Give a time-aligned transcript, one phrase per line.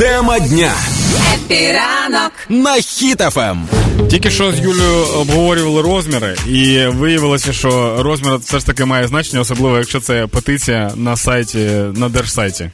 [0.00, 0.72] Тема дня
[1.34, 3.68] Happy ранок на Хіт FM.
[4.10, 9.40] Тільки що з Юлею обговорювали розміри, і виявилося, що розмір все ж таки має значення,
[9.40, 11.58] особливо якщо це петиція на сайті
[11.94, 12.70] на держсайті.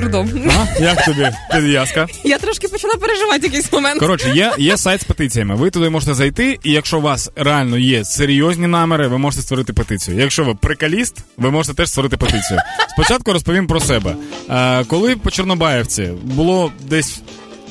[0.00, 0.50] Дурдом.
[0.50, 0.82] А?
[0.82, 2.06] Як тобі підв'язка?
[2.24, 4.00] Я трошки почала переживати якийсь момент.
[4.00, 5.54] Коротше, є, є сайт з петиціями.
[5.54, 9.72] Ви туди можете зайти, і якщо у вас реально є серйозні наміри, ви можете створити
[9.72, 10.18] петицію.
[10.18, 12.60] Якщо ви приколіст, ви можете теж створити петицію.
[12.88, 14.16] Спочатку розповім про себе.
[14.50, 17.20] Е, коли по Чорнобаївці було десь.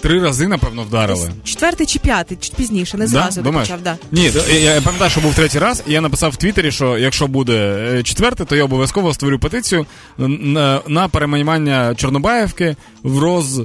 [0.02, 1.32] Три рази, напевно, вдарили.
[1.44, 3.52] Четвертий чи п'ятий, чи пізніше, не зразу да?
[3.52, 3.98] почав, да.
[4.12, 7.54] Ні, я, пам'ятаю, що був третій раз, і я написав в Твіттері, що якщо буде
[7.94, 9.86] е, четвертий, то я обов'язково створю петицію
[10.18, 13.62] на, на перейменування Чорнобаївки в роз.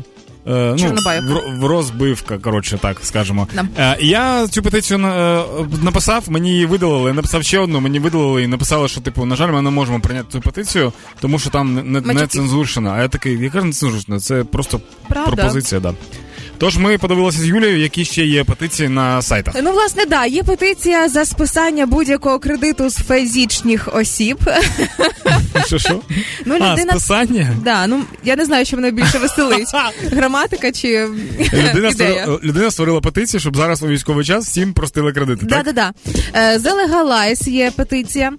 [0.46, 0.94] Е, Ну,
[1.26, 3.48] в, в розбивка, коротше, так скажемо.
[3.54, 3.64] Да.
[3.78, 5.44] Е, я цю петицію на- е,
[5.82, 9.52] написав, мені її видалили, написав ще одну, мені видалили і написали, що, типу, на жаль,
[9.52, 12.92] ми не можемо прийняти цю петицію, тому що там не, не, не цензурщина.
[12.92, 14.20] А я такий, яка не цензурщина?
[14.20, 15.30] Це просто Правда.
[15.36, 15.94] пропозиція, да.
[16.58, 19.54] Тож ми подивилися з Юлією, які ще є петиції на сайтах.
[19.62, 24.38] Ну, власне, да, є петиція за списання будь-якого кредиту з фізичних осіб.
[25.66, 26.00] Що що?
[26.44, 27.54] Ну, А, списання?
[27.64, 29.68] Да, ну я не знаю, що мене більше веселить.
[30.12, 31.08] Граматика чи
[31.52, 31.92] Людина ідея.
[31.92, 35.46] створила, людина створила петицію, щоб зараз у військовий час всім простили кредити.
[35.46, 35.64] Да, Так?
[35.64, 35.92] да, да.
[36.34, 38.32] Е, Legalize є петиція.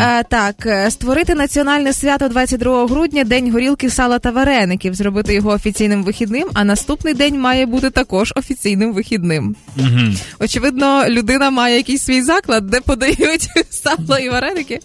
[0.00, 5.50] Е, Так, е, створити національне свято 22 грудня, день горілки, сала та вареників, зробити його
[5.50, 9.56] офіційним вихідним, а наступний день має бути також офіційним вихідним.
[10.40, 14.80] Очевидно, людина має якийсь свій заклад, де подають сало і вареники.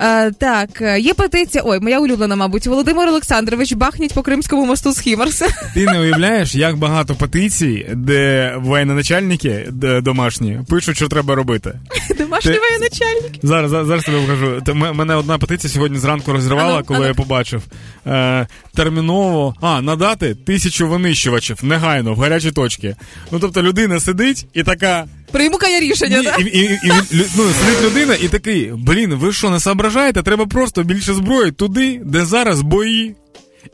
[0.00, 1.62] Е, Так, е, є петиція.
[1.66, 5.46] Ой, моя улюблена, мабуть, Володимир Олександрович бахніть по Кримському мосту з Хімарса.
[5.74, 11.80] Ти не уявляєш, як багато петицій, де воєноначальники де домашні пишуть, що треба робити.
[12.18, 13.32] Домашній Ти- воєначальник.
[13.42, 14.62] Зараз, зараз, тобі покажу.
[14.94, 17.08] Мене одна петиція сьогодні зранку розривала, Ану, коли ану.
[17.08, 17.62] я побачив.
[18.06, 22.96] Е, терміново а, надати тисячу винищувачів негайно в гарячі точки.
[23.30, 25.06] Ну тобто людина сидить і така.
[25.30, 26.40] Прийму-ка я рішення, так?
[26.40, 30.22] і, і, і, і ну, сидить людина і такий, блін, ви що, не соображаєте?
[30.22, 33.14] Треба просто більше зброї туди, де зараз бої.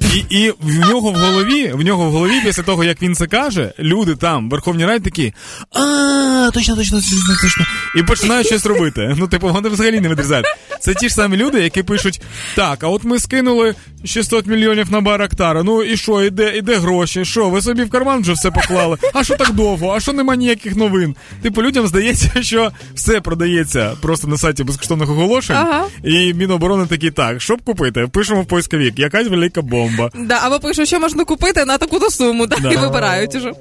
[0.01, 3.27] І, і в нього в голові, в нього в голові, після того, як він це
[3.27, 5.35] каже, люди там, в Верховній Раді такі,
[5.71, 7.67] а, точно, точно, точно, точно.
[7.97, 9.15] І починають щось робити.
[9.19, 10.47] Ну, типу, вони взагалі не відрізають.
[10.85, 12.21] Це ті ж самі люди, які пишуть:
[12.57, 13.75] так, а от ми скинули
[14.05, 15.63] 600 мільйонів на Барактара.
[15.63, 17.25] Ну і що, іде, іде гроші?
[17.25, 18.97] Що, ви собі в карман вже все поклали?
[19.15, 19.93] А що так довго?
[19.97, 21.17] А що нема ніяких новин?
[21.43, 25.57] Типу, людям здається, що все продається просто на сайті безкоштовних оголошень.
[25.57, 25.85] Ага.
[26.05, 30.11] І Міноборони такі, так, щоб купити, пишемо в поисковік, якась велика бомба.
[30.15, 32.71] Да, або пишу, що можна купити на таку-то суму, да, Да.
[32.71, 33.53] і вибирають уже.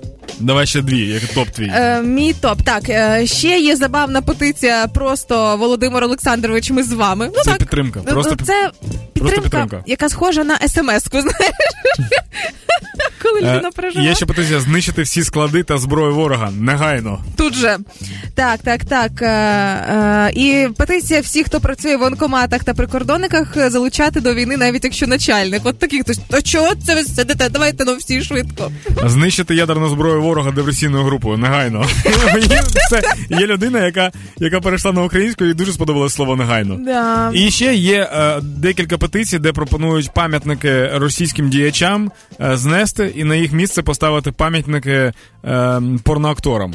[0.44, 1.72] Давай ще дві, як топ твій.
[1.76, 2.62] Е, мій топ.
[2.62, 4.88] Так, е, ще є забавна петиція.
[4.88, 7.30] Просто Володимир Олександрович, ми з вами.
[7.36, 8.72] Ну Це так, підтримка, просто ну, це
[9.14, 9.84] підтримка, підтримка.
[9.86, 11.56] яка схожа на смс-ку, знаєш.
[13.24, 14.10] Коли людина Е, переживає.
[14.10, 16.52] Є ще петиція знищити всі склади та зброю ворога.
[16.60, 17.20] Негайно.
[17.38, 17.78] Тут же.
[18.36, 19.12] Так, так, так.
[19.22, 24.84] Е, е, і петиція всіх, хто працює в воєнкоматах та прикордонниках, залучати до війни, навіть
[24.84, 25.62] якщо начальник.
[25.64, 27.50] От таких то чого це ви сидите?
[27.50, 28.72] Давайте ну всі швидко.
[29.06, 31.38] Знищити ядерну зброю ворога диверсійною групою.
[31.38, 31.86] Негайно.
[32.90, 36.80] Це є людина, яка, яка перейшла на українську і дуже сподобалось слово негайно.
[36.86, 37.32] Да.
[37.34, 38.10] І ще є
[38.42, 45.12] декілька петицій, де пропонують пам'ятники російським діячам знести і на їх місце поставити пам'ятники
[45.46, 46.74] е, порноакторам.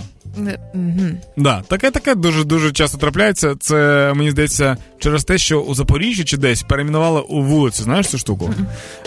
[0.74, 1.16] Мгм.
[1.36, 3.54] Да, таке таке дуже дуже часто трапляється.
[3.60, 7.82] Це мені здається через те, що у Запоріжжі чи десь перейменували у вулицю.
[7.82, 8.54] Знаєш цю штуку?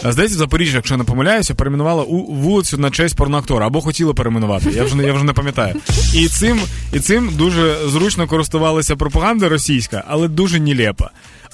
[0.03, 3.81] А Здається, в Запоріжжі, якщо я не помиляюся, перейменували у вулицю на честь порноактора або
[3.81, 4.69] хотіли перейменувати.
[4.71, 5.75] Я вже не я вже не пам'ятаю.
[6.15, 6.59] І цим
[6.93, 11.09] і цим дуже зручно користувалася пропаганда російська, але дуже нелепо.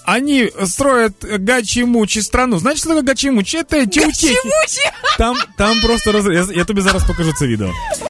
[0.10, 1.14] Они строят
[1.48, 2.60] гачимучі страну.
[2.60, 3.64] Знаєш, що таке гачимучі?
[3.70, 4.36] Це тютехи.
[5.18, 6.26] Там, там просто роз...
[6.26, 7.72] я, я тобі зараз покажу це відео.